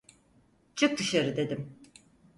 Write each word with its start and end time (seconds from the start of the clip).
Çık 0.75 0.97
dışarı 0.97 1.35
dedim! 1.37 1.75